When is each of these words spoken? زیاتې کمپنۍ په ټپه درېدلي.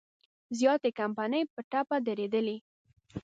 زیاتې 0.59 0.89
کمپنۍ 0.99 1.43
په 1.53 1.61
ټپه 1.71 1.97
درېدلي. 2.07 2.57